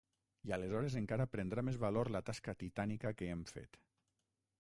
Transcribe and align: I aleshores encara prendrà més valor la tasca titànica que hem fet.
I 0.51 0.51
aleshores 0.55 0.95
encara 0.99 1.27
prendrà 1.35 1.63
més 1.67 1.77
valor 1.83 2.09
la 2.15 2.21
tasca 2.31 2.57
titànica 2.63 3.13
que 3.21 3.29
hem 3.35 3.45
fet. 3.53 3.79